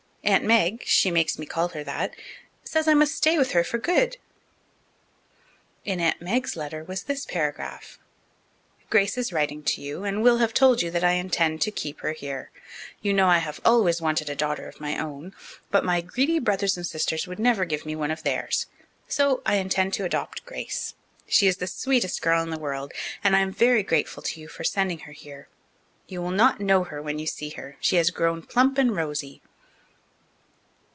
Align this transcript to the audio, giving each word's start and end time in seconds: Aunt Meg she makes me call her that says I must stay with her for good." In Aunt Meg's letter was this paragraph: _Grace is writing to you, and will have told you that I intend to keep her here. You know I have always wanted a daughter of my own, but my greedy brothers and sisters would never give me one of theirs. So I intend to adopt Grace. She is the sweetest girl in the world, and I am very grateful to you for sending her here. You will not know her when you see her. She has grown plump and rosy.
Aunt 0.23 0.43
Meg 0.43 0.83
she 0.85 1.09
makes 1.09 1.39
me 1.39 1.47
call 1.47 1.69
her 1.69 1.83
that 1.83 2.15
says 2.63 2.87
I 2.87 2.93
must 2.93 3.15
stay 3.15 3.39
with 3.39 3.53
her 3.53 3.63
for 3.63 3.79
good." 3.79 4.17
In 5.83 5.99
Aunt 5.99 6.21
Meg's 6.21 6.55
letter 6.55 6.83
was 6.83 7.03
this 7.03 7.25
paragraph: 7.25 7.97
_Grace 8.91 9.17
is 9.17 9.33
writing 9.33 9.63
to 9.63 9.81
you, 9.81 10.03
and 10.03 10.21
will 10.21 10.37
have 10.37 10.53
told 10.53 10.83
you 10.83 10.91
that 10.91 11.03
I 11.03 11.13
intend 11.13 11.61
to 11.63 11.71
keep 11.71 12.01
her 12.01 12.11
here. 12.11 12.51
You 13.01 13.13
know 13.13 13.27
I 13.27 13.39
have 13.39 13.61
always 13.65 13.99
wanted 13.99 14.29
a 14.29 14.35
daughter 14.35 14.67
of 14.67 14.79
my 14.79 14.95
own, 14.99 15.33
but 15.71 15.83
my 15.83 16.01
greedy 16.01 16.37
brothers 16.37 16.77
and 16.77 16.85
sisters 16.85 17.25
would 17.25 17.39
never 17.39 17.65
give 17.65 17.83
me 17.83 17.95
one 17.95 18.11
of 18.11 18.21
theirs. 18.21 18.67
So 19.07 19.41
I 19.43 19.55
intend 19.55 19.93
to 19.95 20.05
adopt 20.05 20.45
Grace. 20.45 20.93
She 21.27 21.47
is 21.47 21.57
the 21.57 21.67
sweetest 21.67 22.21
girl 22.21 22.43
in 22.43 22.51
the 22.51 22.59
world, 22.59 22.91
and 23.23 23.35
I 23.35 23.39
am 23.39 23.51
very 23.51 23.81
grateful 23.81 24.21
to 24.21 24.39
you 24.39 24.47
for 24.47 24.63
sending 24.63 24.99
her 24.99 25.13
here. 25.13 25.47
You 26.07 26.21
will 26.21 26.31
not 26.31 26.61
know 26.61 26.83
her 26.83 27.01
when 27.01 27.17
you 27.17 27.25
see 27.25 27.49
her. 27.49 27.75
She 27.81 27.95
has 27.95 28.11
grown 28.11 28.43
plump 28.43 28.77
and 28.77 28.95
rosy. 28.95 29.41